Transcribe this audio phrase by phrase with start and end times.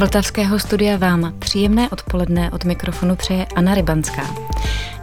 [0.00, 4.34] Vltavského studia vám příjemné odpoledne od mikrofonu přeje Anna Rybanská.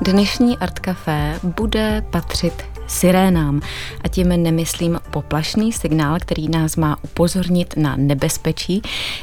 [0.01, 2.53] Dnešní Art Café bude patřit
[2.87, 3.61] sirénám
[4.03, 8.81] a tím nemyslím poplašný signál, který nás má upozornit na nebezpečí,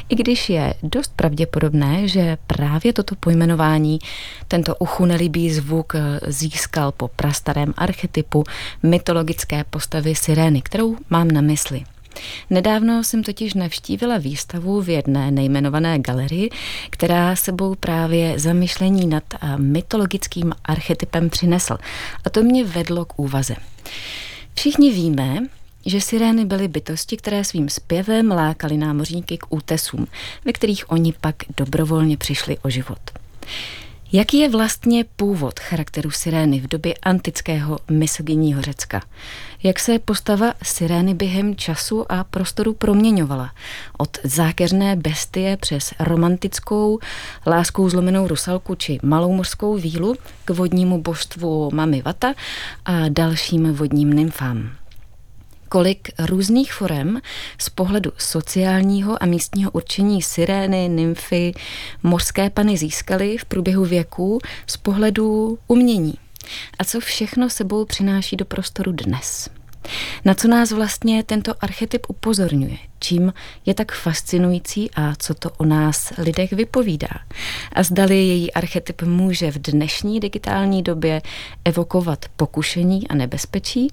[0.09, 3.99] i když je dost pravděpodobné, že právě toto pojmenování
[4.47, 5.93] tento uchu nelíbý zvuk
[6.27, 8.43] získal po prastarém archetypu
[8.83, 11.83] mytologické postavy sirény, kterou mám na mysli.
[12.49, 16.49] Nedávno jsem totiž navštívila výstavu v jedné nejmenované galerii,
[16.89, 21.77] která sebou právě zamyšlení nad eh, mytologickým archetypem přinesl.
[22.25, 23.55] A to mě vedlo k úvaze.
[24.53, 25.37] Všichni víme,
[25.85, 30.07] že sirény byly bytosti, které svým zpěvem lákali námořníky k útesům,
[30.45, 32.99] ve kterých oni pak dobrovolně přišli o život.
[34.15, 39.01] Jaký je vlastně původ charakteru sirény v době antického misogyního Řecka?
[39.63, 43.51] Jak se postava sirény během času a prostoru proměňovala?
[43.97, 46.99] Od zákeřné bestie přes romantickou,
[47.47, 52.33] láskou zlomenou rusalku či malou mořskou vílu k vodnímu božstvu Mami Vata
[52.85, 54.71] a dalším vodním nymfám
[55.75, 57.21] kolik různých forem
[57.57, 61.53] z pohledu sociálního a místního určení sirény, nymfy,
[62.03, 66.13] mořské pany získaly v průběhu věků z pohledu umění.
[66.79, 69.49] A co všechno sebou přináší do prostoru dnes.
[70.25, 72.77] Na co nás vlastně tento archetyp upozorňuje?
[72.99, 73.33] Čím
[73.65, 77.09] je tak fascinující a co to o nás lidech vypovídá?
[77.73, 81.21] A zdali její archetyp může v dnešní digitální době
[81.65, 83.87] evokovat pokušení a nebezpečí,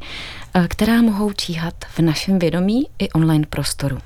[0.68, 3.98] která mohou číhat v našem vědomí i online prostoru.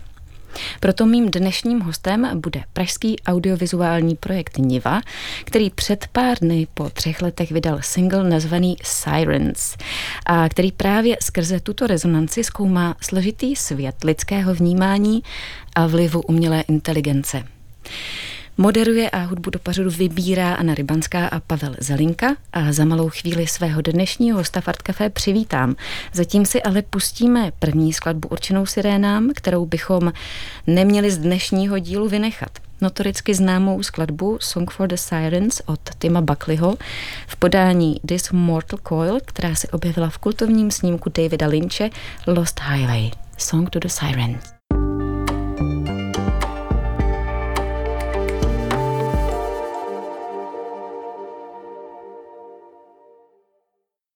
[0.80, 5.00] Proto mým dnešním hostem bude pražský audiovizuální projekt Niva,
[5.44, 9.76] který před pár dny po třech letech vydal single nazvaný Sirens,
[10.26, 15.22] a který právě skrze tuto rezonanci zkoumá složitý svět lidského vnímání
[15.74, 17.44] a vlivu umělé inteligence.
[18.58, 23.46] Moderuje a hudbu do pařadu vybírá Anna Rybanská a Pavel Zelinka a za malou chvíli
[23.46, 25.76] svého dnešního hosta Fart Café přivítám.
[26.12, 30.12] Zatím si ale pustíme první skladbu určenou sirénám, kterou bychom
[30.66, 32.50] neměli z dnešního dílu vynechat.
[32.80, 36.76] Notoricky známou skladbu Song for the Sirens od Tima Buckleyho
[37.26, 41.90] v podání This Mortal Coil, která se objevila v kultovním snímku Davida Lynche
[42.26, 43.10] Lost Highway.
[43.38, 44.55] Song to the Sirens.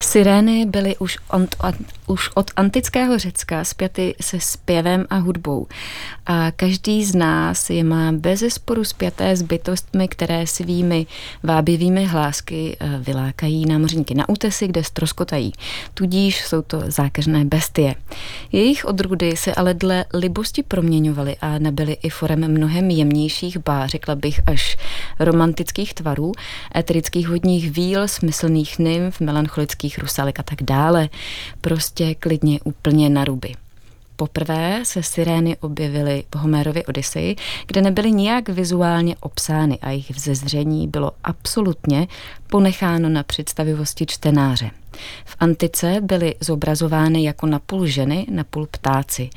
[0.04, 1.46] Sirény byly už, on,
[2.06, 5.66] už od antického Řecka zpěty se zpěvem a hudbou.
[6.26, 11.06] A každý z nás je má bez sporu zpěté s bytostmi, které svými
[11.42, 15.52] vábivými hlásky eh, vylákají námořníky na útesy, kde stroskotají.
[15.94, 17.94] Tudíž jsou to zákeřné bestie.
[18.52, 24.14] Jejich odrůdy se ale dle libosti proměňovaly a nebyly i forem mnohem jemnějších bá, řekla
[24.14, 24.76] bych až
[25.20, 26.32] romantických tvarů,
[26.76, 31.08] eterických vodních víl, smyslných nymf, melancholických rusalek a tak dále.
[31.60, 33.54] Prostě klidně úplně na ruby.
[34.16, 37.36] Poprvé se sirény objevily v Homérově Odyseji,
[37.66, 42.06] kde nebyly nijak vizuálně obsány a jejich vzezření bylo absolutně
[42.46, 44.70] ponecháno na představivosti čtenáře.
[45.24, 49.30] V antice byly zobrazovány jako napůl ženy, napůl ptáci.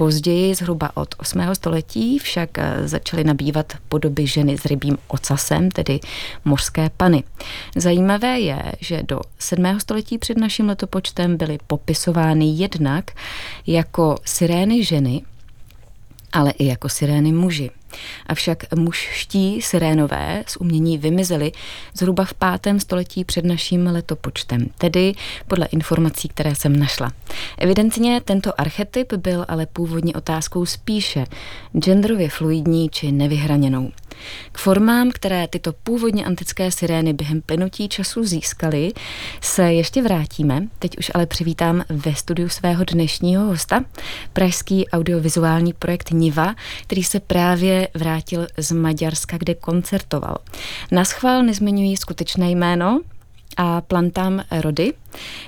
[0.00, 1.54] Později, zhruba od 8.
[1.54, 6.00] století, však eh, začaly nabývat podoby ženy s rybím ocasem, tedy
[6.44, 7.24] mořské pany.
[7.76, 9.80] Zajímavé je, že do 7.
[9.80, 13.10] století před naším letopočtem byly popisovány jednak
[13.66, 15.22] jako sirény ženy,
[16.32, 17.70] ale i jako sirény muži.
[18.26, 21.52] Avšak mužští sirénové z umění vymizeli
[21.94, 25.12] zhruba v pátém století před naším letopočtem, tedy
[25.48, 27.12] podle informací, které jsem našla.
[27.58, 31.24] Evidentně tento archetyp byl ale původně otázkou spíše
[31.78, 33.92] genderově fluidní či nevyhraněnou.
[34.52, 38.92] K formám, které tyto původně antické sirény během plynutí času získaly,
[39.40, 40.62] se ještě vrátíme.
[40.78, 43.84] Teď už ale přivítám ve studiu svého dnešního hosta,
[44.32, 50.38] pražský audiovizuální projekt Niva, který se právě vrátil z Maďarska, kde koncertoval.
[50.92, 53.00] Na schvál nezmiňuji skutečné jméno,
[53.56, 54.92] a plantám rody,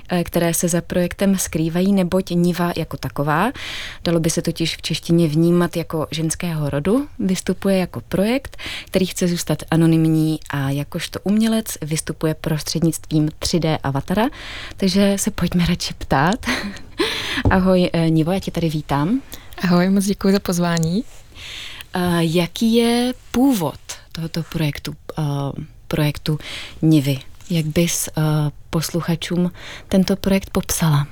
[0.09, 3.51] eh, které se za projektem skrývají, neboť Niva jako taková,
[4.03, 9.27] dalo by se totiž v češtině vnímat jako ženského rodu, vystupuje jako projekt, který chce
[9.27, 14.29] zůstat anonymní a jakožto umělec vystupuje prostřednictvím 3D avatara,
[14.77, 16.45] takže se pojďme radši ptát.
[17.49, 19.21] Ahoj eh, Nivo, já tě tady vítám.
[19.63, 21.03] Ahoj, moc děkuji za pozvání.
[21.95, 23.79] Uh, jaký je původ
[24.11, 25.25] tohoto projektu, uh,
[25.87, 26.39] projektu
[26.81, 27.19] Nivy?
[27.53, 28.23] Jak bys uh,
[28.69, 29.51] posluchačům
[29.87, 31.07] tento projekt popsala?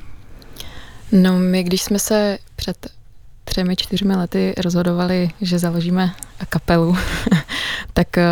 [1.12, 2.88] No, my když jsme se před
[3.44, 6.14] třemi, čtyřmi lety rozhodovali, že založíme
[6.50, 6.98] kapelu,
[7.94, 8.26] tak, eh,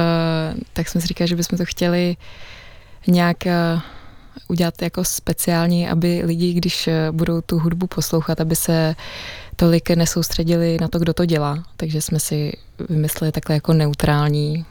[0.74, 2.18] tak jsme si říkali, že bychom to chtěli
[3.08, 3.82] nějak eh,
[4.48, 8.96] udělat jako speciální, aby lidi, když budou tu hudbu poslouchat, aby se
[9.56, 11.64] tolik nesoustředili na to, kdo to dělá.
[11.78, 12.52] Takže jsme si
[12.90, 14.66] vymysleli takhle jako neutrální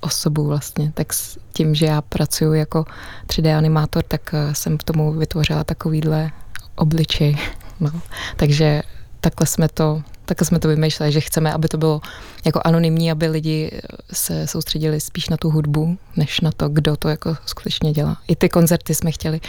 [0.00, 0.92] osobu vlastně.
[0.94, 2.84] Tak s tím, že já pracuji jako
[3.26, 6.30] 3D animátor, tak jsem k tomu vytvořila takovýhle
[6.76, 7.36] obličej.
[7.82, 7.90] No.
[8.36, 8.82] Takže
[9.20, 12.00] takhle jsme to takhle jsme to vymýšleli, že chceme, aby to bylo
[12.44, 13.70] jako anonymní, aby lidi
[14.12, 18.16] se soustředili spíš na tu hudbu, než na to, kdo to jako skutečně dělá.
[18.28, 19.40] I ty koncerty jsme chtěli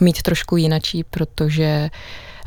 [0.00, 1.90] mít trošku jinačí, protože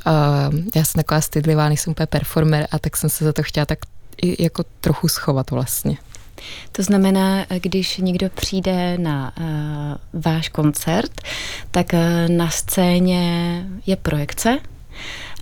[0.08, 3.66] uh, já jsem taková stydlivá, nejsem úplně performer a tak jsem se za to chtěla
[3.66, 3.80] tak
[4.22, 5.98] i jako trochu schovat vlastně.
[6.72, 11.22] To znamená, když někdo přijde na uh, váš koncert,
[11.72, 12.00] tak uh,
[12.36, 14.60] na scéně je projekce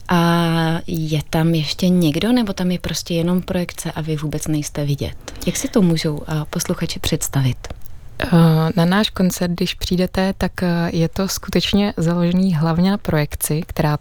[0.10, 4.86] a je tam ještě někdo, nebo tam je prostě jenom projekce a vy vůbec nejste
[4.86, 5.16] vidět?
[5.46, 7.68] Jak si to můžou uh, posluchači představit?
[8.76, 10.52] Na náš koncert, když přijdete, tak
[10.88, 13.98] je to skutečně založený hlavně na projekci, která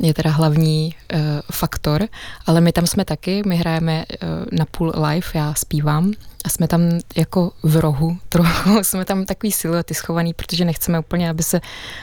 [0.00, 1.20] je teda hlavní uh,
[1.52, 2.08] faktor,
[2.46, 4.04] ale my tam jsme taky, my hrajeme
[4.52, 6.12] na půl live, já zpívám
[6.44, 6.80] a jsme tam
[7.16, 11.60] jako v rohu trochu, jsme tam takový siluety schovaný, protože nechceme úplně, aby se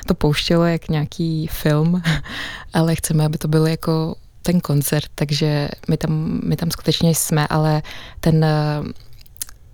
[0.08, 2.02] to pouštělo jak nějaký film,
[2.74, 7.48] ale chceme, aby to bylo jako ten koncert, takže my tam, my tam skutečně jsme,
[7.48, 7.82] ale
[8.20, 8.46] ten,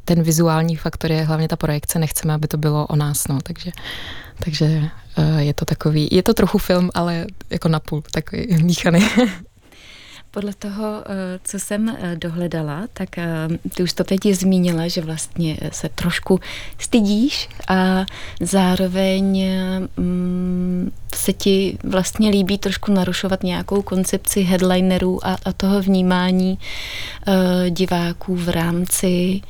[0.09, 3.71] ten vizuální faktor je hlavně ta projekce, nechceme, aby to bylo o nás, no, takže,
[4.43, 4.89] takže
[5.19, 8.99] Eh, je to takový, je to trochu film, ale jako napůl, takový míchaný.
[10.31, 13.09] Podle toho, eh, co jsem eh, dohledala, tak
[13.75, 16.39] ty už to teď zmínila, že vlastně se trošku
[16.77, 18.05] stydíš a
[18.41, 19.45] zároveň
[19.97, 26.59] mm, se ti vlastně líbí trošku narušovat nějakou koncepci headlinerů a, a toho vnímání
[27.69, 29.41] diváků v rámci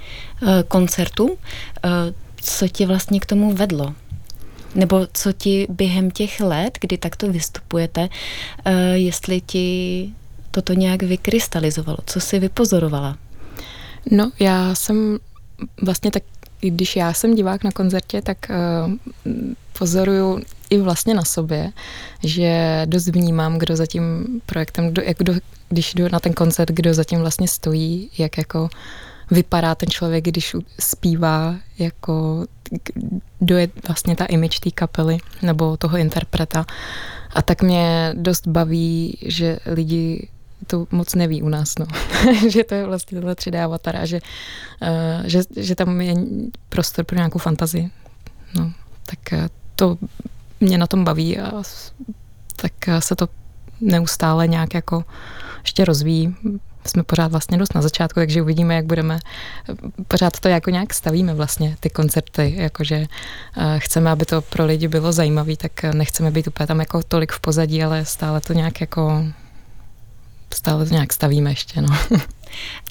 [0.68, 1.38] koncertu.
[2.42, 3.94] Co tě vlastně k tomu vedlo?
[4.76, 8.10] Nebo co ti během těch let, kdy takto vystupujete,
[8.94, 10.10] jestli ti
[10.62, 11.98] toto nějak vykrystalizovalo?
[12.06, 13.18] Co jsi vypozorovala?
[14.12, 15.18] No, já jsem
[15.82, 16.24] vlastně tak,
[16.60, 18.94] když já jsem divák na koncertě, tak uh,
[19.80, 21.72] pozoruju i vlastně na sobě,
[22.24, 25.34] že dost vnímám, kdo za tím projektem, kdo, jak kdo,
[25.70, 28.70] když jdu na ten koncert, kdo za tím vlastně stojí, jak jako
[29.32, 32.46] vypadá ten člověk, když zpívá, jako
[33.40, 36.66] kdo je vlastně ta image té kapely nebo toho interpreta.
[37.34, 40.28] A tak mě dost baví, že lidi
[40.68, 41.86] to moc neví u nás, no.
[42.50, 44.20] že to je vlastně tohle 3D avatar a že,
[44.82, 46.16] uh, že, že tam je
[46.70, 47.90] prostor pro nějakou fantazii.
[48.56, 48.72] No,
[49.06, 49.98] tak uh, to
[50.60, 51.64] mě na tom baví a
[52.56, 53.28] tak uh, se to
[53.82, 55.06] neustále nějak jako
[55.64, 56.36] ještě rozvíjí
[56.90, 59.20] jsme pořád vlastně dost na začátku, takže uvidíme, jak budeme,
[60.08, 63.06] pořád to jako nějak stavíme vlastně, ty koncerty, jakože
[63.78, 67.40] chceme, aby to pro lidi bylo zajímavé, tak nechceme být úplně tam jako tolik v
[67.40, 69.26] pozadí, ale stále to nějak jako,
[70.54, 71.98] stále to nějak stavíme ještě, no.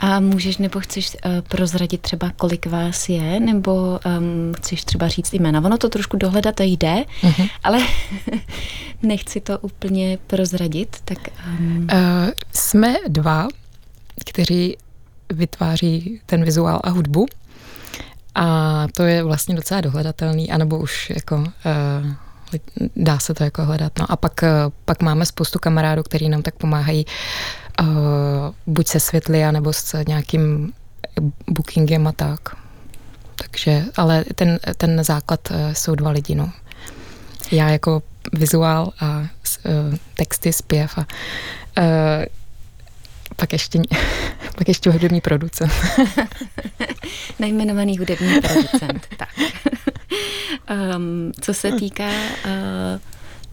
[0.00, 5.32] A můžeš nebo chceš uh, prozradit třeba, kolik vás je, nebo um, chceš třeba říct
[5.32, 5.60] jména?
[5.60, 7.50] Ono to trošku dohledat jde, uh-huh.
[7.64, 7.78] ale
[9.02, 10.96] nechci to úplně prozradit.
[11.04, 11.78] Tak, um...
[11.78, 11.88] uh,
[12.52, 13.48] jsme dva,
[14.30, 14.76] kteří
[15.32, 17.26] vytváří ten vizuál a hudbu.
[18.34, 21.46] A to je vlastně docela dohledatelný, anebo už jako uh,
[22.96, 23.92] dá se to jako hledat.
[23.98, 27.06] No a pak, uh, pak máme spoustu kamarádů, kteří nám tak pomáhají
[27.80, 27.86] uh,
[28.66, 30.72] buď se světly, anebo s nějakým
[31.48, 32.40] bookingem a tak.
[33.36, 36.52] Takže, ale ten, ten základ uh, jsou dva lidi, no.
[37.52, 38.02] Já jako
[38.32, 39.26] vizuál a uh,
[40.14, 41.06] texty, zpěv a
[41.78, 42.24] uh,
[43.36, 43.80] pak ještě,
[44.58, 45.72] pak ještě hudební producent.
[47.38, 49.28] Nejmenovaný hudební producent, tak.
[50.96, 52.50] um, co se týká uh,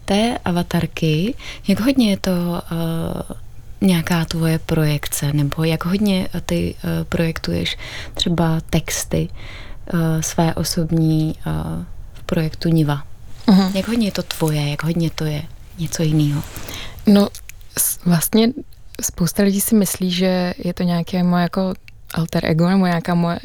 [0.04, 1.34] té avatarky,
[1.68, 3.36] jak hodně je to uh,
[3.80, 7.76] nějaká tvoje projekce, nebo jak hodně ty uh, projektuješ
[8.14, 9.28] třeba texty
[9.92, 11.84] uh, své osobní uh,
[12.14, 13.02] v projektu Niva?
[13.46, 13.76] Uh-huh.
[13.76, 15.42] Jak hodně je to tvoje, jak hodně to je
[15.78, 16.42] něco jiného?
[17.06, 17.28] No,
[18.04, 18.48] vlastně
[19.02, 21.74] spousta lidí si myslí, že je to nějaké moje jako
[22.14, 23.38] alter ego nebo nějaká moje,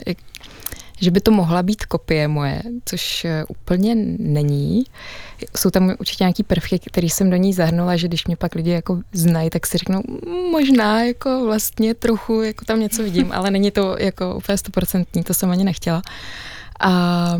[1.01, 4.83] že by to mohla být kopie moje, což eh, úplně není.
[5.57, 8.71] Jsou tam určitě nějaký prvky, které jsem do ní zahrnula, že když mě pak lidi
[8.71, 13.51] jako znají, tak si řeknou, mm, možná jako vlastně trochu jako tam něco vidím, ale
[13.51, 16.01] není to jako úplně stoprocentní, to jsem ani nechtěla.
[16.79, 17.37] A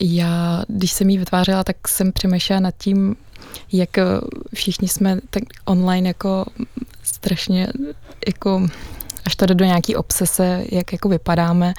[0.00, 3.16] já, když jsem ji vytvářela, tak jsem přemýšlela nad tím,
[3.72, 3.90] jak
[4.54, 6.44] všichni jsme tak online jako
[7.02, 7.68] strašně
[8.26, 8.68] jako
[9.26, 11.74] až jde do nějaký obsese, jak jako vypadáme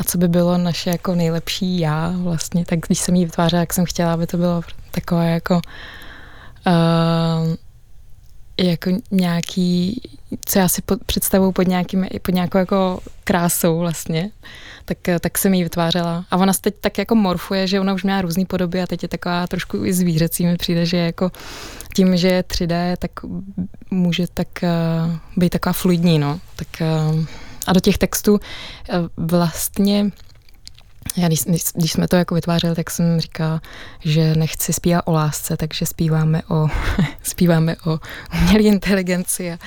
[0.00, 3.74] a co by bylo naše jako nejlepší já vlastně, tak když jsem ji vytvářela, jak
[3.74, 5.54] jsem chtěla, aby to bylo takové jako
[6.66, 7.54] uh,
[8.58, 10.02] jako nějaký,
[10.44, 14.30] co já si pod, představuju pod, nějakým, pod nějakou jako krásou vlastně,
[14.84, 16.24] tak, tak jsem ji vytvářela.
[16.30, 19.02] A ona se teď tak jako morfuje, že ona už měla různé podoby a teď
[19.02, 21.30] je taková trošku i zvířecí mi přijde, že jako
[21.94, 23.10] tím, že je 3D, tak
[23.90, 26.40] může tak uh, být taková fluidní, no.
[26.56, 26.68] Tak,
[27.10, 27.24] uh,
[27.66, 28.38] a do těch textů uh,
[29.16, 30.10] vlastně
[31.18, 31.44] já když,
[31.74, 33.60] když jsme to jako vytvářeli, tak jsem říkala,
[34.00, 36.68] že nechci zpívat o lásce, takže zpíváme o,
[37.22, 37.98] zpíváme o
[38.38, 39.58] umělé inteligenci a,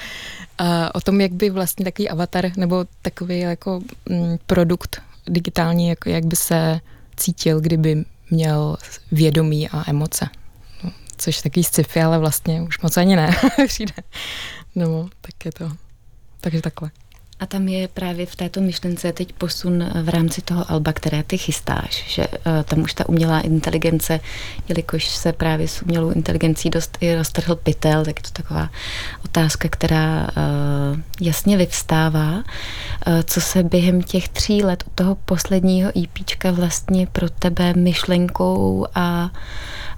[0.57, 5.87] a o tom, jak by vlastně takový avatar nebo takový jako m, mm, produkt digitální,
[5.87, 6.79] jako jak by se
[7.17, 8.77] cítil, kdyby měl
[9.11, 10.29] vědomí a emoce.
[10.83, 13.35] No, což takový sci-fi, ale vlastně už moc ani ne
[13.67, 13.93] přijde.
[14.75, 15.71] No, tak je to.
[16.41, 16.91] Takže takhle.
[17.41, 21.37] A tam je právě v této myšlence teď posun v rámci toho alba, které ty
[21.37, 24.19] chystáš, že uh, tam už ta umělá inteligence,
[24.67, 28.69] jelikož se právě s umělou inteligencí dost i roztrhl pytel, tak je to taková
[29.25, 32.43] otázka, která uh, jasně vyvstává.
[33.23, 39.31] Co se během těch tří let od toho posledního EPčka vlastně pro tebe myšlenkou a,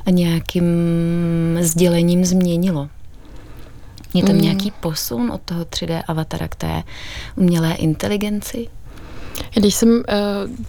[0.05, 0.63] a nějakým
[1.61, 2.89] sdělením změnilo?
[4.13, 4.41] Je tam mm.
[4.41, 6.83] nějaký posun od toho 3D avatara k té
[7.35, 8.67] umělé inteligenci?
[9.53, 10.03] Když jsem uh,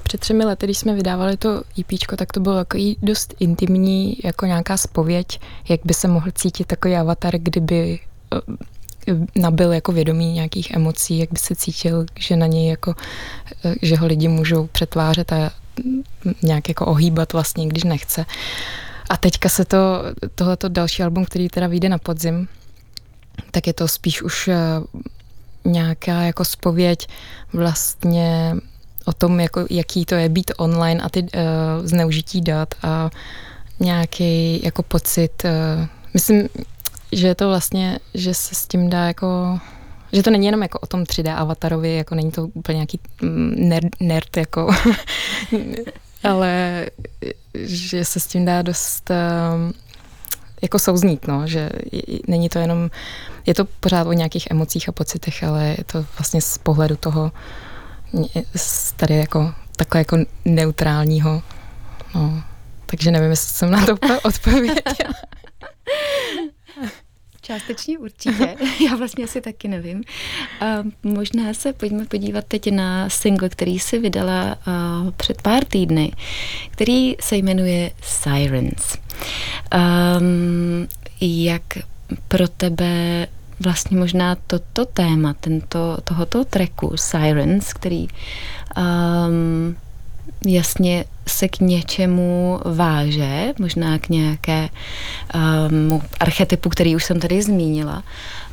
[0.02, 4.46] před třemi lety, když jsme vydávali to EP, tak to bylo takový dost intimní, jako
[4.46, 7.98] nějaká spověď, jak by se mohl cítit takový avatar, kdyby
[8.32, 12.94] uh, nabil jako vědomí nějakých emocí, jak by se cítil, že na něj jako,
[13.64, 15.50] uh, že ho lidi můžou přetvářet a
[16.42, 18.26] nějak jako ohýbat vlastně, když nechce.
[19.10, 20.02] A teďka se to,
[20.34, 22.48] tohleto další album, který teda vyjde na podzim,
[23.54, 24.56] tak je to spíš už eh,
[25.64, 27.08] nějaká jako spověď
[27.52, 28.56] vlastně
[29.04, 31.28] o tom, jako, jaký to je být online a ty uh,
[31.84, 33.10] zneužití dat a
[33.80, 35.44] nějaký jako pocit.
[35.44, 36.48] Uh, myslím,
[37.12, 39.58] že je to vlastně, že se s tím dá jako
[40.12, 43.54] že to není jenom jako o tom 3D avatarovi, jako není to úplně nějaký mm,
[43.56, 44.70] nerd, nerd jako,
[46.22, 46.86] ale
[47.54, 49.10] že se s tím dá dost
[50.62, 51.70] jako souznít, no, že
[52.26, 52.90] není to jenom,
[53.46, 57.32] je to pořád o nějakých emocích a pocitech, ale je to vlastně z pohledu toho
[58.96, 61.42] tady jako takhle jako neutrálního,
[62.14, 62.42] no.
[62.86, 65.14] Takže nevím, jestli jsem na to odpověděla.
[67.40, 68.56] Částečně určitě.
[68.86, 70.02] Já vlastně asi taky nevím.
[70.62, 76.12] Uh, možná se pojďme podívat teď na single, který si vydala uh, před pár týdny,
[76.70, 78.96] který se jmenuje Sirens.
[79.74, 80.88] Um,
[81.20, 81.62] jak
[82.28, 83.26] pro tebe
[83.60, 88.08] vlastně možná toto téma, tento, tohoto tracku Sirens, který
[88.76, 89.76] um,
[90.46, 94.68] jasně se k něčemu váže, možná k nějaké
[95.70, 98.02] um, archetypu, který už jsem tady zmínila,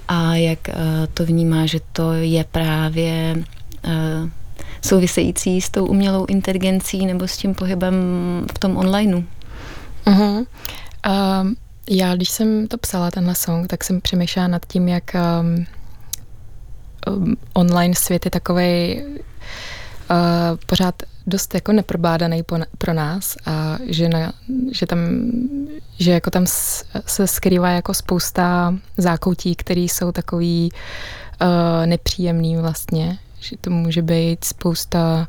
[0.08, 0.74] a jak uh,
[1.13, 3.36] to vnímá, že to je právě
[3.86, 4.29] uh,
[4.81, 7.96] související s tou umělou inteligencí nebo s tím pohybem
[8.55, 9.24] v tom onlineu.
[10.05, 10.46] Uh-huh.
[11.41, 11.55] Um,
[11.93, 15.65] já, když jsem to psala, tenhle song, tak jsem přemýšlela nad tím, jak um,
[17.15, 20.17] um, online svět je takovej uh,
[20.65, 22.43] pořád dost jako neprobádaný
[22.77, 24.33] pro nás a že, na,
[24.71, 25.00] že tam,
[26.00, 26.45] že jako tam
[27.05, 31.48] se skrývá jako spousta zákoutí, které jsou takový uh,
[31.86, 35.27] nepříjemný vlastně, že to může být spousta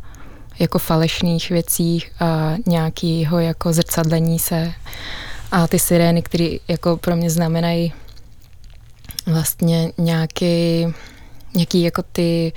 [0.59, 4.73] jako falešných věcí a nějakého jako zrcadlení se
[5.53, 7.93] a ty sirény, které jako pro mě znamenají
[9.27, 10.87] vlastně nějaký,
[11.55, 12.53] nějaký jako ty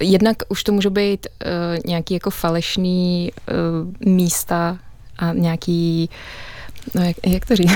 [0.00, 4.78] jednak už to může být uh, nějaký jako falešný uh, místa
[5.18, 6.10] a nějaký,
[6.94, 7.72] no jak, jak to říct,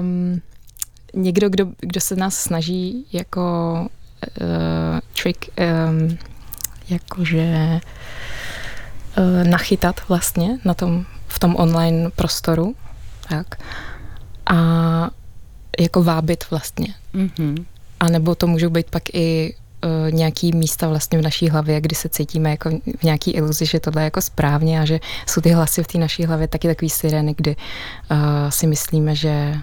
[0.00, 0.42] um,
[1.14, 3.42] někdo, kdo, kdo se nás snaží jako
[4.40, 5.44] uh, trick,
[5.88, 6.18] um,
[6.88, 7.80] jakože
[9.18, 12.74] uh, nachytat vlastně na tom, v tom online prostoru,
[13.28, 13.46] tak,
[14.46, 15.10] a
[15.80, 16.94] jako vábit vlastně.
[17.14, 17.64] Mm-hmm.
[18.00, 21.96] A nebo to můžou být pak i uh, nějaký místa vlastně v naší hlavě, kdy
[21.96, 25.50] se cítíme jako v nějaký iluzi, že tohle je jako správně a že jsou ty
[25.50, 27.56] hlasy v té naší hlavě taky takový sireny, kdy
[28.10, 28.16] uh,
[28.48, 29.54] si myslíme, že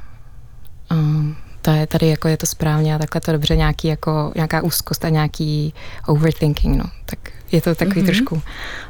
[0.92, 4.62] um, to je, tady jako je to správně a takhle to dobře, nějaký jako, nějaká
[4.62, 5.74] úzkost a nějaký
[6.08, 6.86] overthinking, no.
[7.06, 7.20] Tak
[7.52, 8.06] je to takový mm-hmm.
[8.06, 8.42] trošku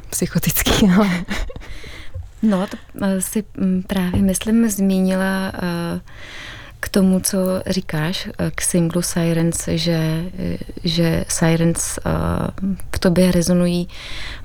[0.09, 1.09] psychotický, ale...
[2.41, 2.77] No, to
[3.19, 6.01] si mm, právě myslím zmínila k
[6.79, 10.23] k tomu, co říkáš, eh, k singlu Sirens, že,
[10.83, 11.99] že Sirens
[12.95, 13.87] v tobě rezonují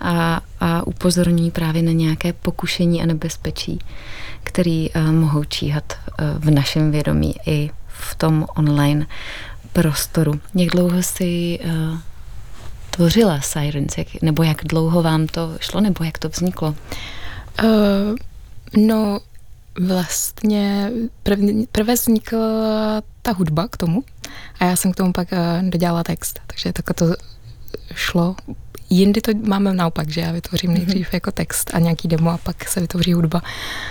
[0.00, 3.78] a, a upozorňují právě na nějaké pokušení a nebezpečí,
[4.44, 5.92] který mohou číhat
[6.38, 9.06] v našem vědomí i v tom online
[9.72, 10.40] prostoru.
[10.54, 11.58] Jak dlouho jsi
[12.90, 16.75] tvořila Sirens, jak, nebo jak dlouho vám to šlo, nebo jak to vzniklo?
[17.64, 18.16] Uh,
[18.76, 19.21] no,
[19.80, 20.90] vlastně
[21.23, 21.38] prv,
[21.73, 24.04] prvé vznikla ta hudba k tomu
[24.61, 27.14] a já jsem k tomu pak uh, dodělala text, takže takhle to
[27.94, 28.37] šlo.
[28.90, 30.78] Jindy to máme naopak, že já vytvořím mhm.
[30.78, 31.14] nejdřív mm-hmm.
[31.14, 33.42] jako text a nějaký demo a pak se vytvoří hudba.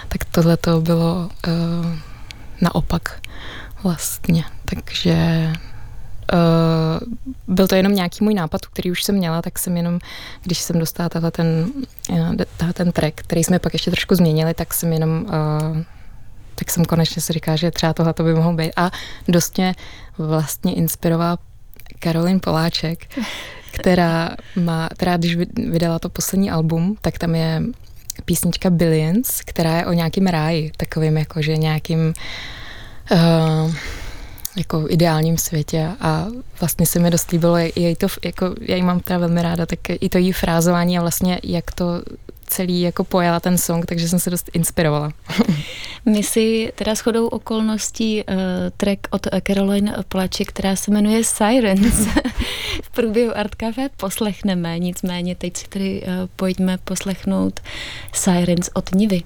[0.08, 1.96] Tak tohle to bylo uh,
[2.62, 3.22] naopak
[3.84, 4.44] vlastně.
[4.66, 5.54] Takže
[6.34, 10.00] Uh, byl to jenom nějaký můj nápad, který už jsem měla, tak jsem jenom,
[10.44, 11.72] když jsem dostala tahle ten,
[12.10, 15.78] uh, ten track, který jsme pak ještě trošku změnili, tak jsem jenom uh,
[16.56, 18.72] tak jsem konečně si říkala, že třeba tohle to by mohlo být.
[18.76, 18.92] A
[19.28, 19.76] dost mě
[20.18, 21.38] vlastně inspirovala
[22.00, 23.20] Karolin Poláček,
[23.72, 27.62] která má, která když vydala to poslední album, tak tam je
[28.26, 32.14] písnička Billions, která je o nějakým ráji, takovým jakože nějakým
[33.12, 33.76] uh,
[34.56, 36.28] jako ideálním světě a
[36.60, 39.80] vlastně se mi dost líbilo, jej to, jako, já ji mám teda velmi ráda, tak
[39.90, 41.86] i to její frázování a vlastně jak to
[42.52, 45.12] celý jako pojala ten song, takže jsem se dost inspirovala.
[46.06, 48.36] My si teda shodou okolností uh,
[48.78, 52.08] track od Caroline Plači, která se jmenuje Sirens,
[52.84, 57.60] v průběhu Art Café poslechneme, nicméně teď si tedy uh, pojďme poslechnout
[58.14, 59.24] Sirens od Nivy.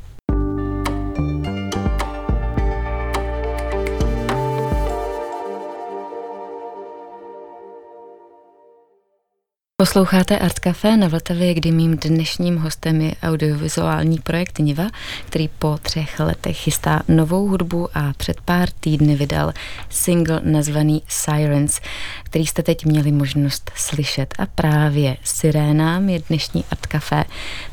[9.77, 14.87] Posloucháte Art Café na Vltavě, kdy mým dnešním hostem je audiovizuální projekt Niva,
[15.27, 19.53] který po třech letech chystá novou hudbu a před pár týdny vydal
[19.89, 21.79] single nazvaný Sirens,
[22.23, 24.33] který jste teď měli možnost slyšet.
[24.39, 27.25] A právě Sirénám je dnešní Art Café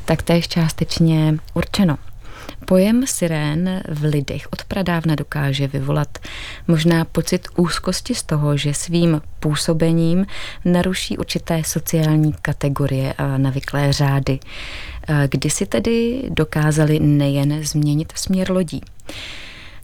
[0.05, 1.97] taktéž částečně určeno.
[2.65, 6.17] Pojem sirén v lidech od pradávna dokáže vyvolat
[6.67, 10.25] možná pocit úzkosti z toho, že svým působením
[10.65, 14.39] naruší určité sociální kategorie a navyklé řády.
[15.27, 18.81] Kdy si tedy dokázali nejen změnit směr lodí.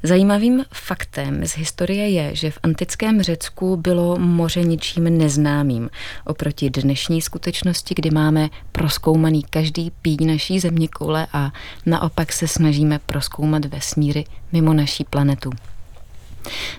[0.03, 5.89] Zajímavým faktem z historie je, že v antickém Řecku bylo moře ničím neznámým
[6.25, 11.51] oproti dnešní skutečnosti, kdy máme proskoumaný každý píň naší země koule a
[11.85, 15.49] naopak se snažíme proskoumat vesmíry mimo naší planetu.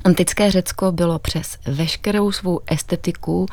[0.05, 3.47] Antické Řecko bylo přes veškerou svou estetiku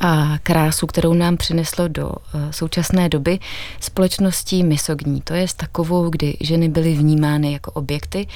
[0.00, 3.38] a krásu, kterou nám přineslo do eh, současné doby,
[3.80, 5.20] společností misogní.
[5.20, 8.26] To je takovou, kdy ženy byly vnímány jako objekty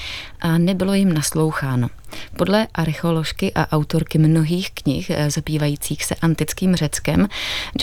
[0.41, 1.89] a nebylo jim nasloucháno.
[2.37, 7.27] Podle archeoložky a autorky mnohých knih eh, zabývajících se antickým Řeckem,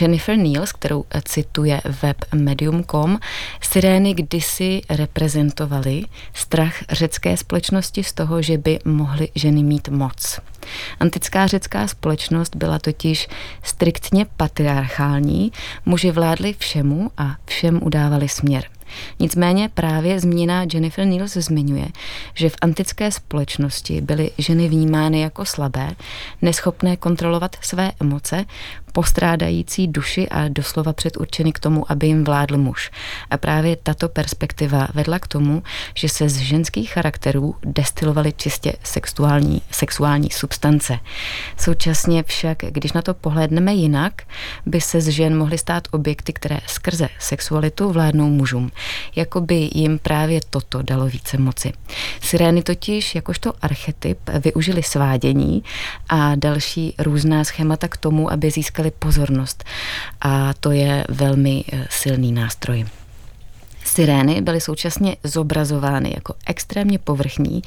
[0.01, 3.19] Jennifer Niels, kterou eh, cituje web medium.com,
[3.61, 6.03] sirény kdysi reprezentovaly
[6.35, 10.41] strach řecké společnosti z toho, že by mohly ženy mít moc.
[11.01, 13.29] Antická řecká společnost byla totiž
[13.63, 15.53] striktně patriarchální,
[15.87, 18.65] muži vládli všemu a všem udávali směr.
[19.19, 21.89] Nicméně právě zmíněná Jennifer Niels zmiňuje,
[22.35, 25.91] že v antické společnosti byly ženy vnímány jako slabé,
[26.43, 28.45] neschopné kontrolovat své emoce,
[28.97, 32.91] postrádající duši a doslova předurčeny k tomu, aby jim vládl muž.
[33.31, 35.63] A právě tato perspektiva vedla k tomu,
[35.95, 40.99] že se z ženských charakterů destilovaly čistě sexuální, sexuální substance.
[41.57, 44.23] Současně však, když na to pohlédneme jinak,
[44.67, 48.71] by se z žen mohly stát objekty, které skrze sexualitu vládnou mužům.
[49.17, 51.73] Jako by jim právě toto dalo více moci.
[52.21, 55.63] Sirény totiž jakožto archetyp využili svádění
[56.09, 59.65] a další různá schémata k tomu, aby získali získali pozornost
[60.21, 62.87] a to je velmi eh, silný nástroj.
[63.87, 67.63] Sirény byly současně zobrazovány jako extrémně povrchní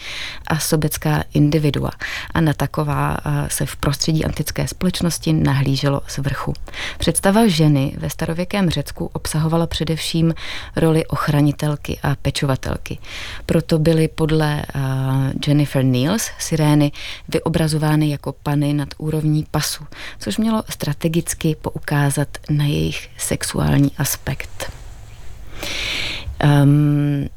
[0.47, 1.91] a sobecká individua
[2.33, 6.53] a na taková se v prostředí antické společnosti nahlíželo z vrchu.
[6.97, 10.33] Představa ženy ve starověkém Řecku obsahovala především
[10.75, 12.97] roli ochranitelky a pečovatelky.
[13.45, 14.63] Proto byly podle
[15.47, 16.91] Jennifer Niels sirény
[17.27, 19.83] vyobrazovány jako pany nad úrovní pasu,
[20.19, 24.78] což mělo strategicky poukázat na jejich sexuální aspekt.
[26.63, 27.29] Um,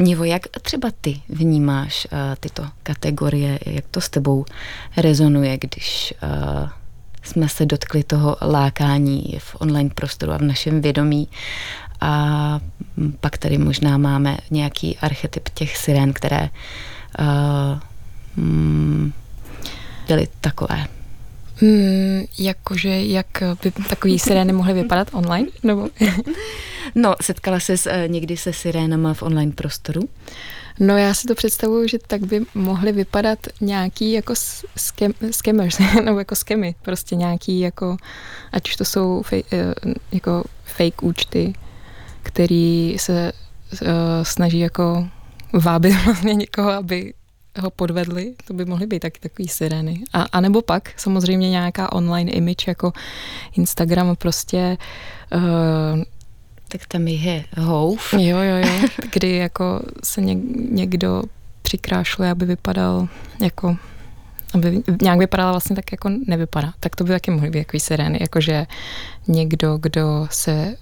[0.00, 4.44] Nivo, jak třeba ty vnímáš uh, tyto kategorie, jak to s tebou
[4.96, 6.68] rezonuje, když uh,
[7.22, 11.28] jsme se dotkli toho lákání v online prostoru a v našem vědomí
[12.00, 12.60] a
[13.20, 16.50] pak tady možná máme nějaký archetyp těch sirén, které
[17.18, 17.78] uh,
[20.06, 20.86] byly takové?
[21.60, 23.26] Hmm, jakože, jak
[23.62, 25.48] by takový sirény mohly vypadat online?
[25.62, 25.88] Nebo?
[26.94, 30.00] no, setkala se s, eh, někdy se sirénama v online prostoru?
[30.80, 34.34] No já si to představuju, že tak by mohly vypadat nějaký jako
[34.76, 37.96] skem, scammers, nebo jako skemy, prostě nějaký jako,
[38.52, 39.74] ať už to jsou fej, eh,
[40.12, 41.52] jako fake účty,
[42.22, 43.32] který se
[43.82, 43.88] uh,
[44.22, 45.08] snaží jako
[45.52, 47.14] vábit vlastně někoho, aby
[47.58, 50.04] ho podvedli, to by mohly být taky takový sirény.
[50.12, 52.92] A, a nebo pak samozřejmě nějaká online image jako
[53.56, 54.78] Instagram prostě
[55.34, 56.02] uh,
[56.68, 58.12] tak tam je houf.
[58.12, 58.88] Jo, jo, jo.
[59.12, 60.38] Kdy jako se něk,
[60.70, 61.22] někdo
[61.62, 63.08] přikrášluje, aby vypadal
[63.40, 63.76] jako
[64.54, 66.72] aby nějak vypadala vlastně tak jako nevypadá.
[66.80, 68.18] Tak to by taky mohly být jako sirény.
[68.20, 68.66] Jakože
[69.28, 70.76] někdo, kdo se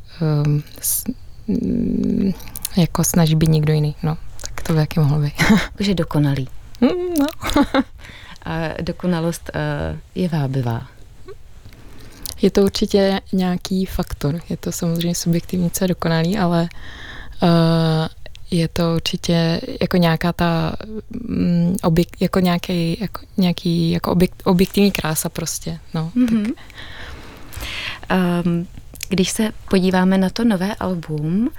[0.44, 1.04] um, s,
[1.48, 2.33] mm,
[2.76, 3.94] jako snaží být někdo jiný.
[4.02, 5.35] No, tak to by taky mohlo být.
[5.81, 6.48] Že dokonalý.
[6.80, 7.26] Mm, no.
[8.44, 10.86] A dokonalost uh, je vábivá.
[12.42, 14.40] Je to určitě nějaký faktor.
[14.48, 16.68] Je to samozřejmě subjektivní, co je dokonalý, ale
[17.42, 17.48] uh,
[18.50, 20.72] je to určitě jako nějaká ta
[21.28, 25.78] um, objek, jako nějaký, jako nějaký jako objek, objektivní krása prostě.
[25.94, 26.52] No, mm-hmm.
[26.54, 26.54] tak.
[28.46, 28.66] Um,
[29.08, 31.50] když se podíváme na to nové album, um,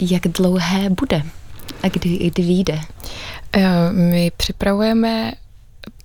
[0.00, 1.22] jak dlouhé bude
[1.82, 2.80] a kdy, kdy vyjde?
[3.56, 5.32] Uh, my připravujeme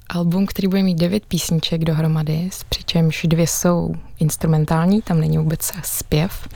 [0.10, 6.48] album, který bude mít devět písniček dohromady, přičemž dvě jsou instrumentální, tam není vůbec zpěv.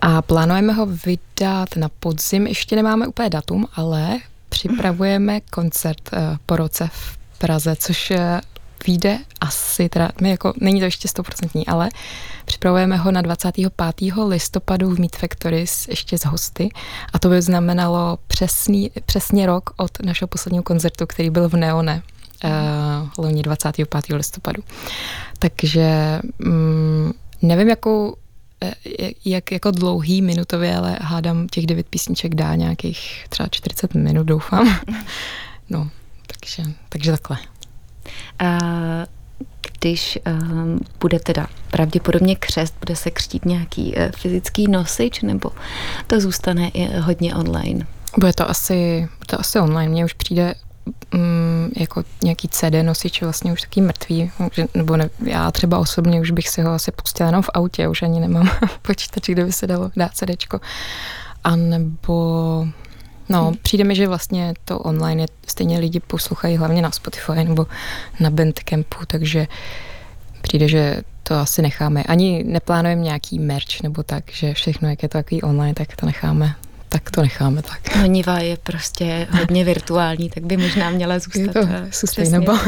[0.00, 4.18] A plánujeme ho vydat na podzim, ještě nemáme úplně datum, ale
[4.48, 8.40] připravujeme koncert eh, po roce v Praze, což eh,
[8.86, 11.88] vyjde asi, teda my jako, není to ještě stoprocentní, ale
[12.44, 13.72] připravujeme ho na 25.
[14.26, 16.68] listopadu v Meet Factories ještě z hosty
[17.12, 22.02] a to by znamenalo přesný, přesně rok od našeho posledního koncertu, který byl v Neone
[22.44, 22.50] uh,
[23.18, 23.88] loni 25.
[24.10, 24.62] listopadu.
[25.38, 28.16] Takže um, nevím, jakou
[28.62, 28.72] eh,
[29.24, 34.80] jak jako dlouhý minutově, ale hádám těch devět písniček dá nějakých třeba 40 minut, doufám.
[35.70, 35.90] No,
[36.26, 37.51] takže, takže takhle.
[39.80, 45.50] Když um, bude teda pravděpodobně křest, bude se křtít nějaký uh, fyzický nosič, nebo
[46.06, 47.86] to zůstane i hodně online?
[48.18, 49.92] Bude to asi, to asi online.
[49.92, 50.54] Mně už přijde
[51.14, 54.30] mm, jako nějaký CD nosič vlastně už taky mrtvý,
[54.74, 58.02] nebo ne, já třeba osobně už bych si ho asi pustila jenom v autě, už
[58.02, 58.50] ani nemám
[58.82, 60.60] počítač, kde by se dalo dát CDčko.
[61.44, 62.66] A nebo
[63.28, 63.56] No, hmm.
[63.62, 67.66] přijde mi, že vlastně to online je, stejně lidi poslouchají hlavně na Spotify nebo
[68.20, 69.46] na Bandcampu, takže
[70.42, 72.02] přijde, že to asi necháme.
[72.02, 76.06] Ani neplánujeme nějaký merch nebo tak, že všechno, jak je to takový online, tak to
[76.06, 76.54] necháme
[76.92, 77.96] tak to necháme tak.
[77.96, 82.58] No Niva je prostě hodně virtuální, tak by možná měla zůstat je to eh, sustainable.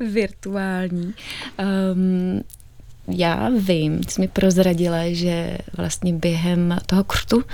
[0.12, 1.14] virtuální.
[1.94, 2.42] Um,
[3.08, 7.44] já vím, jsi mi prozradila, že vlastně během toho krutu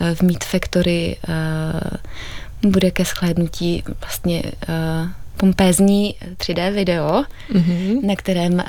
[0.00, 1.16] eh, v Meat Factory
[2.62, 8.06] uh, bude ke shlédnutí vlastně uh, pompézní 3D video, mm-hmm.
[8.06, 8.62] na kterém uh,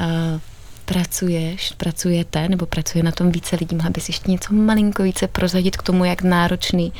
[0.85, 5.77] pracuješ, pracujete, nebo pracuje na tom více lidí, mohla bys ještě něco malinko více prozadit
[5.77, 6.93] k tomu, jak náročný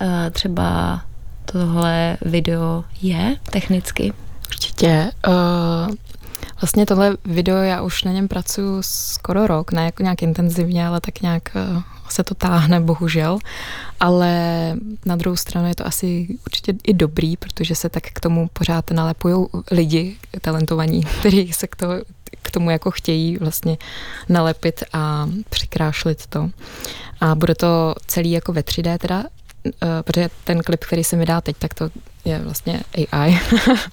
[0.00, 1.00] uh, třeba
[1.44, 4.12] tohle video je technicky?
[4.48, 5.10] Určitě.
[5.28, 5.94] Uh,
[6.64, 11.00] vlastně tohle video, já už na něm pracuji skoro rok, ne jako nějak intenzivně, ale
[11.00, 13.38] tak nějak uh, se to táhne, bohužel.
[14.00, 14.30] Ale
[15.06, 18.90] na druhou stranu je to asi určitě i dobrý, protože se tak k tomu pořád
[18.90, 21.94] nalepují lidi talentovaní, kteří se k, toho,
[22.42, 23.78] k tomu jako chtějí vlastně
[24.28, 26.50] nalepit a přikrášlit to.
[27.20, 29.70] A bude to celý jako ve 3D teda, uh,
[30.04, 31.90] protože ten klip, který se mi dá teď, tak to
[32.24, 33.38] je vlastně AI.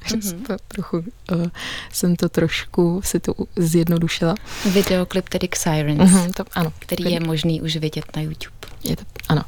[0.08, 0.46] mm-hmm.
[0.48, 1.46] to trochu, uh,
[1.92, 4.36] jsem to trošku si to zjednodušila.
[4.74, 8.56] Videoklip tedy k Sirens, mm-hmm, to, ano, který je možný už vidět na YouTube.
[8.84, 9.42] Je to, ano.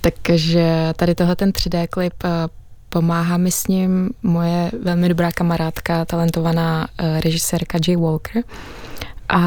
[0.00, 2.30] Takže tady tohle ten 3D klip uh,
[2.92, 8.42] Pomáhá mi s ním moje velmi dobrá kamarádka, talentovaná uh, režisérka Jay Walker
[9.28, 9.38] a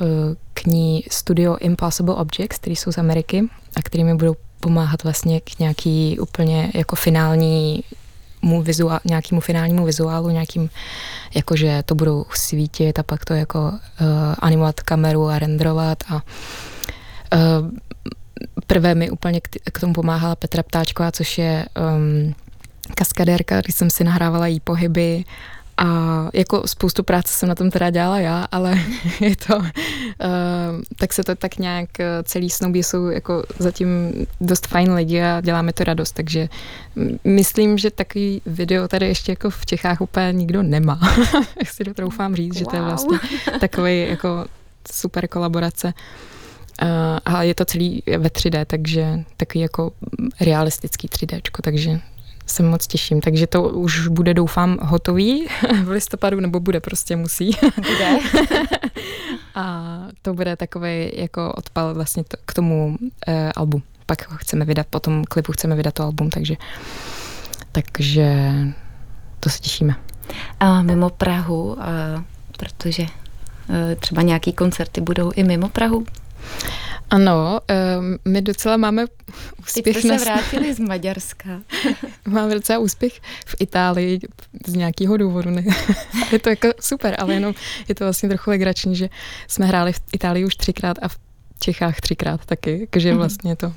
[0.00, 0.06] uh,
[0.54, 4.34] k ní studio Impossible Objects, který jsou z Ameriky a kterými budou
[4.64, 7.84] pomáhat vlastně k nějaký úplně jako finální
[8.42, 10.70] mu vizuál, nějakému finálnímu vizuálu, nějakým,
[11.34, 13.76] jakože to budou svítit a pak to jako uh,
[14.38, 16.20] animovat kameru a renderovat a uh,
[18.66, 22.34] prvé mi úplně k, k tomu pomáhala Petra Ptáčková, což je um,
[22.94, 25.24] kaskadérka, když jsem si nahrávala jí pohyby
[25.76, 28.78] a jako spoustu práce jsem na tom teda dělala já, ale
[29.20, 29.62] je to,
[30.96, 33.88] tak se to tak nějak eh, celý snoubí jsou jako zatím
[34.40, 36.48] dost fajn lidi a děláme to radost, takže
[37.24, 41.00] myslím, že takový video tady ještě jako v Čechách úplně nikdo nemá.
[41.58, 42.58] Jak si to troufám říct, wow.
[42.58, 43.18] že to je vlastně
[43.60, 44.44] takový jako
[44.92, 45.92] super kolaborace.
[46.82, 46.88] Uh,
[47.24, 49.92] a je to celý ve 3D, takže takový jako
[50.40, 52.00] realistický 3D, takže
[52.46, 53.20] se moc těším.
[53.20, 55.46] Takže to už bude, doufám, hotový
[55.84, 57.50] v listopadu, nebo bude, prostě musí.
[57.76, 58.18] Bude.
[59.54, 59.84] a
[60.22, 62.96] to bude takový jako odpal vlastně to, k tomu
[63.28, 63.82] uh, albu.
[64.06, 66.56] Pak ho chceme vydat, po tom klipu chceme vydat to album, takže
[67.72, 68.52] takže
[69.40, 69.94] to se těšíme.
[70.60, 71.78] A mimo Prahu, uh,
[72.56, 73.08] protože uh,
[74.00, 76.06] třeba nějaký koncerty budou i mimo Prahu?
[77.10, 77.60] Ano,
[77.98, 79.04] um, my docela máme
[79.62, 79.84] úspěch.
[79.84, 81.60] Teď jste se vrátili z Maďarska.
[82.28, 84.20] máme docela úspěch v Itálii
[84.66, 85.50] z nějakého důvodu.
[85.50, 85.64] Ne?
[86.32, 87.54] je to jako super, ale jenom
[87.88, 89.08] je to vlastně trochu legrační, že
[89.48, 91.16] jsme hráli v Itálii už třikrát a v
[91.60, 93.16] Čechách třikrát taky, takže mm-hmm.
[93.16, 93.72] vlastně to.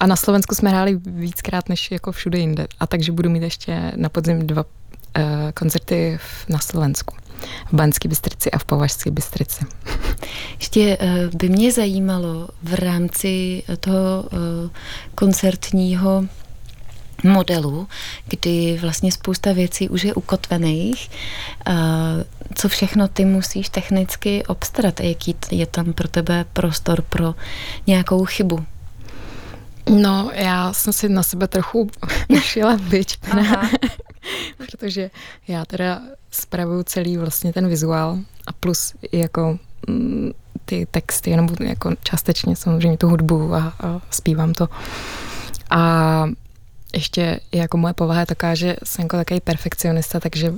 [0.00, 2.66] A na Slovensku jsme hráli víckrát než jako všude jinde.
[2.80, 5.22] A takže budu mít ještě na podzim dva uh,
[5.54, 7.14] koncerty na Slovensku
[7.66, 9.64] v Banské Bystrici a v Považské Bystrici.
[10.58, 14.70] Ještě eh, by mě zajímalo v rámci toho eh,
[15.14, 16.24] koncertního
[17.24, 17.88] modelu,
[18.28, 21.10] kdy vlastně spousta věcí už je ukotvených,
[21.66, 21.72] eh,
[22.54, 27.34] co všechno ty musíš technicky obstarat a jaký je tam pro tebe prostor pro
[27.86, 28.64] nějakou chybu.
[29.90, 31.90] No, já jsem si na sebe trochu
[32.28, 33.18] ušila byč,
[34.56, 35.10] protože
[35.48, 40.32] já teda spravuju celý vlastně ten vizuál a plus jako mm,
[40.64, 44.68] ty texty, nebo jako částečně samozřejmě tu hudbu a, a zpívám to.
[45.70, 46.24] A
[46.94, 50.54] ještě jako moje povaha je taková, že jsem jako takový perfekcionista, takže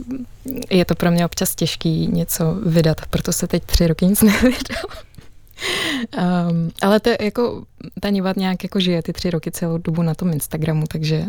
[0.71, 4.85] je to pro mě občas těžký něco vydat, proto se teď tři roky nic nevydal.
[6.19, 7.65] Um, ale to jako,
[8.01, 11.27] ta nějak jako žije ty tři roky celou dobu na tom Instagramu, takže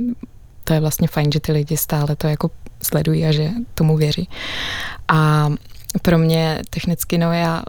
[0.65, 2.51] to je vlastně fajn, že ty lidi stále to jako
[2.81, 4.29] sledují a že tomu věří.
[5.07, 5.49] A
[6.01, 7.63] pro mě technicky, no já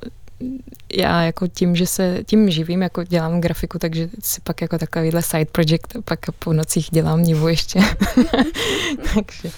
[0.95, 5.23] já jako tím, že se tím živím, jako dělám grafiku, takže si pak jako takovýhle
[5.23, 7.81] side project, pak po nocích dělám nivu ještě.
[9.15, 9.51] takže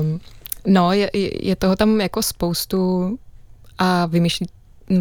[0.00, 0.20] um,
[0.66, 1.10] no, je,
[1.46, 3.18] je toho tam jako spoustu
[3.78, 4.46] a vymýšlí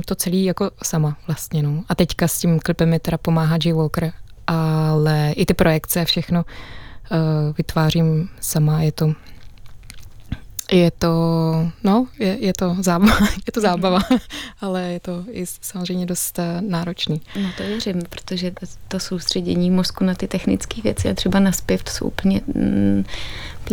[0.06, 1.84] to celý jako sama vlastně, no.
[1.90, 4.14] A teďka s tím klipem mi teda pomáhá Jay Walker,
[4.48, 6.46] ale i ty projekce a všechno
[7.58, 9.14] vytvářím sama, je to
[10.72, 11.12] je to,
[11.84, 13.18] no, je, je to zábava,
[13.48, 14.00] je to zábava,
[14.62, 17.22] ale je to i samozřejmě dost eh, náročný.
[17.42, 18.52] No to věřím, protože
[18.88, 23.06] to soustředění mozku na ty technické věci a třeba na zpěv, to jsou úplně, mm,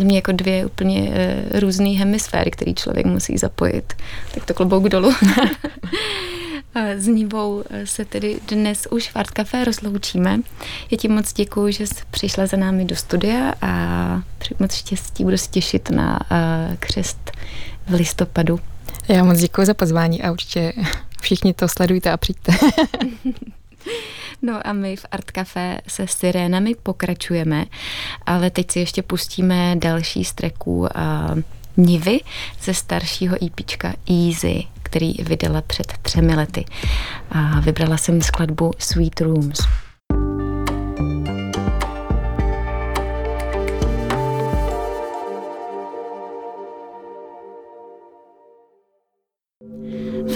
[0.03, 3.95] mě jako dvě úplně uh, různé hemisféry, které člověk musí zapojit.
[4.35, 5.13] Tak to klobouk dolů.
[6.77, 10.41] S Nivou eh, se tedy dnes už v Art Café rozloučíme.
[10.91, 14.23] Já ti moc děkuji, že jsi přišla za námi do studia a
[14.59, 17.33] moc štěstí budu se těšit na eh, křest
[17.89, 18.61] v listopadu.
[19.09, 20.73] Já moc děkuji za pozvání a určitě
[21.21, 22.53] všichni to sledujte a přijďte.
[24.43, 27.65] No a my v Art Café se sirénami pokračujeme,
[28.27, 30.89] ale teď si ještě pustíme další z tracků
[31.77, 32.21] Nivy
[32.63, 36.65] ze staršího EPčka Easy který vydala před třemi lety.
[37.31, 39.59] A vybrala jsem skladbu Sweet Rooms.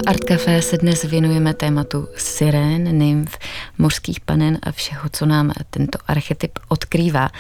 [0.00, 3.38] V Art Café se dnes věnujeme tématu sirén, nymf,
[3.78, 7.30] mořských panen a všeho, co nám tento archetyp odkrývá.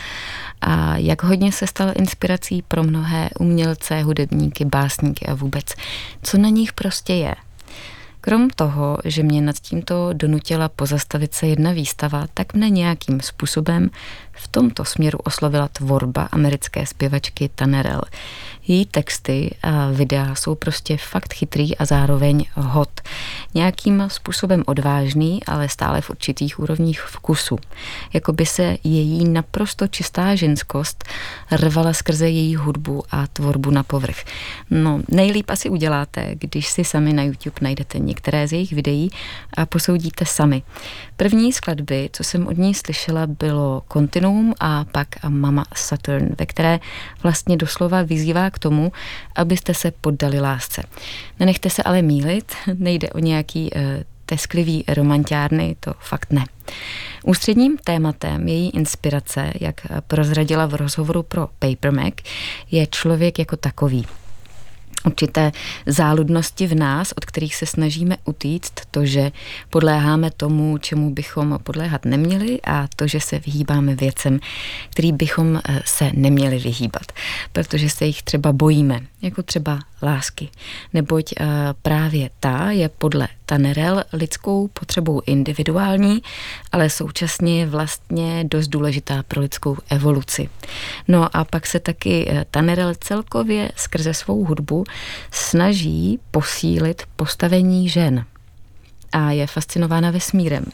[0.60, 5.64] A jak hodně se stal inspirací pro mnohé umělce, hudebníky, básníky a vůbec,
[6.22, 7.34] co na nich prostě je.
[8.20, 13.90] Krom toho, že mě nad tímto donutila pozastavit se jedna výstava, tak mne nějakým způsobem
[14.42, 18.00] v tomto směru oslovila tvorba americké zpěvačky Tanerel.
[18.66, 23.00] Její texty a videa jsou prostě fakt chytrý a zároveň hot.
[23.54, 27.58] Nějakým způsobem odvážný, ale stále v určitých úrovních vkusu.
[28.12, 31.04] Jako by se její naprosto čistá ženskost
[31.52, 34.24] rvala skrze její hudbu a tvorbu na povrch.
[34.70, 39.10] No, nejlíp asi uděláte, když si sami na YouTube najdete některé z jejich videí
[39.56, 40.62] a posoudíte sami.
[41.20, 46.80] První skladby, co jsem od ní slyšela, bylo Continuum a pak Mama Saturn, ve které
[47.22, 48.92] vlastně doslova vyzývá k tomu,
[49.36, 50.82] abyste se poddali lásce.
[51.40, 53.82] Nenechte se ale mílit, nejde o nějaký uh,
[54.26, 56.44] tesklivý romantiárny, to fakt ne.
[57.24, 62.14] Ústředním tématem její inspirace, jak prozradila v rozhovoru pro Paper Mac,
[62.70, 64.06] je člověk jako takový.
[65.04, 65.52] Určité
[65.86, 69.32] záludnosti v nás, od kterých se snažíme utíct, to, že
[69.70, 74.40] podléháme tomu, čemu bychom podléhat neměli a to, že se vyhýbáme věcem,
[74.90, 77.12] který bychom eh, se neměli vyhýbat,
[77.52, 80.48] protože se jich třeba bojíme, jako třeba lásky.
[80.94, 81.46] Neboť eh,
[81.82, 86.22] právě ta je podle Tanerel lidskou potřebou individuální,
[86.72, 90.48] ale současně vlastně dost důležitá pro lidskou evoluci.
[91.08, 94.84] No a pak se taky eh, Tanerel celkově skrze svou hudbu
[95.30, 98.24] snaží posílit postavení žen
[99.12, 100.64] a je fascinována vesmírem.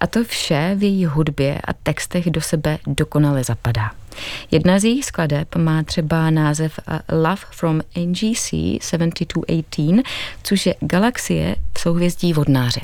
[0.00, 4.03] A to vše v její hudbě a textech do sebe dokonale zapadá.
[4.50, 8.48] Jedna z jejich skladeb má třeba název uh, Love from NGC
[8.80, 10.06] 7218,
[10.42, 12.80] což je galaxie v souhvězdí vodnáře.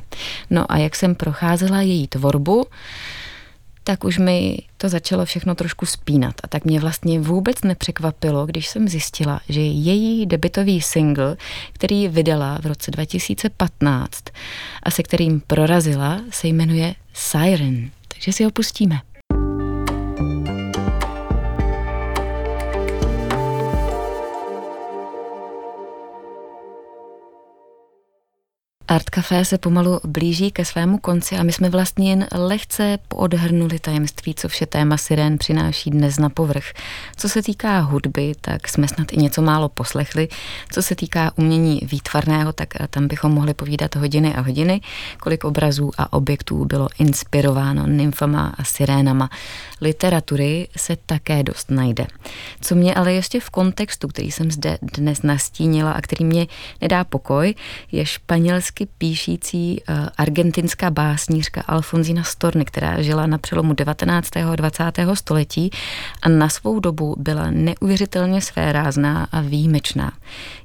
[0.51, 2.66] No a jak jsem procházela její tvorbu,
[3.85, 6.35] tak už mi to začalo všechno trošku spínat.
[6.43, 11.37] A tak mě vlastně vůbec nepřekvapilo, když jsem zjistila, že její debitový single,
[11.73, 14.25] který vydala v roce 2015
[14.83, 17.90] a se kterým prorazila, se jmenuje Siren.
[18.09, 19.01] Takže si ho pustíme.
[28.90, 33.79] Art Café se pomalu blíží ke svému konci a my jsme vlastně jen lehce poodhrnuli
[33.79, 36.64] tajemství, co vše téma sirén přináší dnes na povrch.
[37.16, 40.29] Co se týká hudby, tak jsme snad i něco málo poslechli.
[40.72, 44.81] Co se týká umění výtvarného, tak tam bychom mohli povídat hodiny a hodiny,
[45.20, 49.31] kolik obrazů a objektů bylo inspirováno nymfama a sirénama.
[49.81, 52.07] Literatury se také dost najde.
[52.61, 56.47] Co mě ale ještě v kontextu, který jsem zde dnes nastínila a který mě
[56.81, 57.55] nedá pokoj,
[57.93, 64.37] je španělský česky píšící uh, argentinská básnířka Alfonzina Storny, která žila na přelomu 19.
[64.37, 64.85] a 20.
[65.14, 65.71] století
[66.23, 70.12] a na svou dobu byla neuvěřitelně svérázná a výjimečná.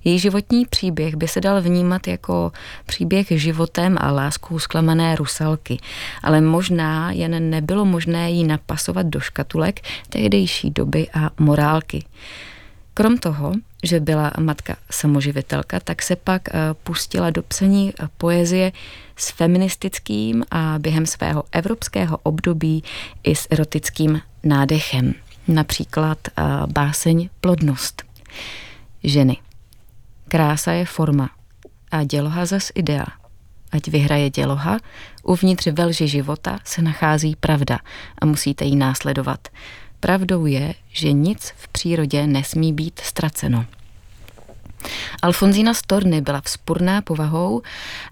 [0.04, 2.52] Její životní příběh by se dal vnímat jako
[2.86, 5.78] příběh životem a láskou zklamané rusalky,
[6.24, 12.06] ale možná jen nebylo možné ji napasovat do škatulek tehdejší doby a morálky.
[12.94, 18.72] Krom toho, že byla matka samoživitelka, tak se pak eh, pustila do psaní eh, poezie
[19.16, 22.84] s feministickým a během svého evropského období
[23.24, 25.14] i s erotickým nádechem.
[25.48, 28.04] Například eh, báseň Plodnost.
[29.04, 29.38] Ženy.
[30.28, 31.30] Krása je forma
[31.92, 33.06] a děloha zas idea.
[33.72, 34.80] Ať vyhraje děloha,
[35.26, 37.80] uvnitř velži života se nachází pravda
[38.22, 39.48] a musíte ji následovat.
[40.00, 43.66] Pravdou je, že nic v přírodě nesmí být ztraceno.
[45.22, 47.62] Alfonzína Storny byla vzpurná povahou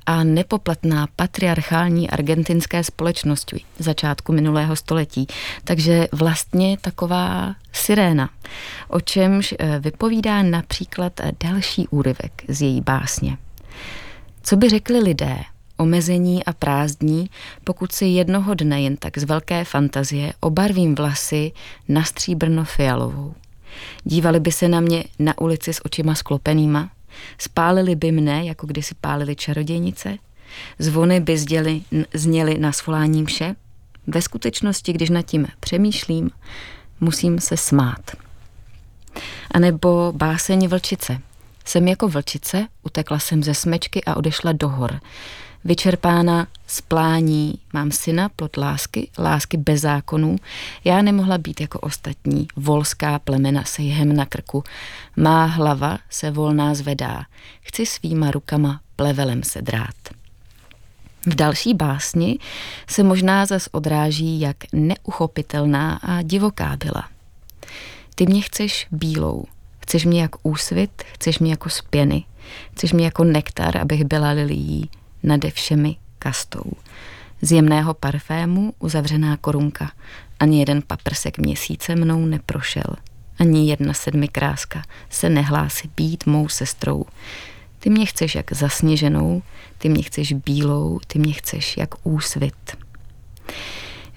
[0.06, 5.28] a nepoplatná patriarchální argentinské společnosti začátku minulého století,
[5.64, 8.30] takže vlastně taková siréna,
[8.88, 13.38] o čemž eh, vypovídá například další úryvek z její básně.
[14.44, 15.38] Co by řekli lidé,
[15.78, 17.30] omezení a prázdní,
[17.64, 21.52] pokud si jednoho dne jen tak z velké fantazie obarvím vlasy
[21.88, 23.34] na stříbrno-fialovou.
[24.04, 26.90] Dívali by se na mě na ulici s očima sklopenýma,
[27.38, 30.18] spálili by mne, jako kdysi pálili čarodějnice,
[30.80, 31.82] zvony by zděli,
[32.14, 33.56] zněly na svolání mše.
[34.08, 36.32] Ve skutečnosti, když nad tím přemýšlím,
[37.02, 38.12] musím se smát.
[39.52, 41.20] A nebo báseň vlčice.
[41.66, 45.00] Jsem jako vlčice, utekla jsem ze smečky a odešla do hor
[45.66, 47.60] vyčerpána z plání.
[47.74, 50.36] Mám syna, plot lásky, lásky bez zákonů.
[50.84, 54.64] Já nemohla být jako ostatní, volská plemena se jihem na krku.
[55.16, 57.26] Má hlava se volná zvedá.
[57.62, 59.96] Chci svýma rukama plevelem se drát.
[61.26, 62.40] V další básni
[62.88, 67.08] se možná zas odráží, jak neuchopitelná a divoká byla.
[68.16, 69.46] Ty mě chceš bílou,
[69.80, 72.24] chceš mě jak úsvit, chceš mě jako spěny,
[72.72, 74.90] chceš mě jako nektar, abych byla lilií,
[75.24, 76.72] nade všemi kastou.
[77.42, 79.92] Z jemného parfému uzavřená korunka.
[80.40, 82.96] Ani jeden paprsek měsíce mnou neprošel.
[83.40, 87.06] Ani jedna sedmikráska se nehlásí být mou sestrou.
[87.80, 89.42] Ty mě chceš jak zasněženou,
[89.78, 92.83] ty mě chceš bílou, ty mě chceš jak úsvit.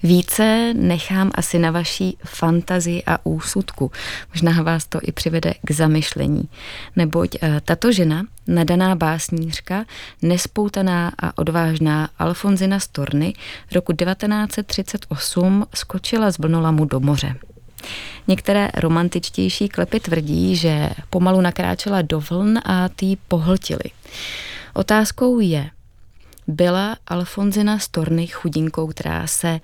[0.03, 3.91] Více nechám asi na vaší fantazii a úsudku.
[4.33, 6.49] Možná vás to i přivede k zamyšlení.
[6.95, 9.85] Neboť eh, tato žena, nadaná básnířka,
[10.21, 13.33] nespoutaná a odvážná Alfonzina Storny
[13.75, 17.35] roku 1938 skočila z vlnolamu do moře.
[18.27, 23.91] Některé romantičtější klepy tvrdí, že pomalu nakráčela do vln a ty pohltily.
[24.73, 25.69] Otázkou je,
[26.47, 29.59] byla Alfonzina Storny chudinkou, která se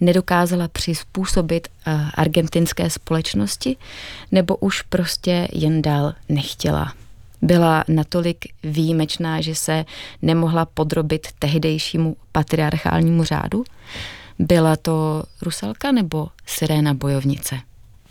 [0.00, 3.76] nedokázala přizpůsobit uh, argentinské společnosti,
[4.32, 6.92] nebo už prostě jen dál nechtěla.
[7.42, 9.84] byla natolik výjimečná, že se
[10.22, 13.64] nemohla podrobit tehdejšímu patriarchálnímu řádu?
[14.38, 17.58] Byla to rusalka nebo siréna bojovnice?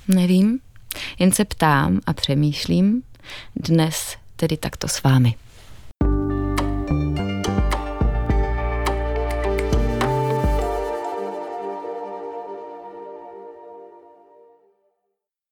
[0.07, 0.59] Nevím,
[1.19, 3.03] jen se ptám a přemýšlím,
[3.55, 5.35] dnes tedy takto s vámi.